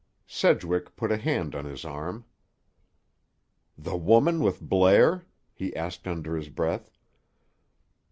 Sedgwick 0.25 0.95
put 0.95 1.11
a 1.11 1.17
hand 1.17 1.53
on 1.53 1.65
his 1.65 1.85
arm. 1.85 2.25
"The 3.77 3.95
woman 3.95 4.39
with 4.41 4.59
Blair?" 4.59 5.27
he 5.53 5.75
asked 5.75 6.07
under 6.07 6.35
his 6.35 6.49
breath. 6.49 6.89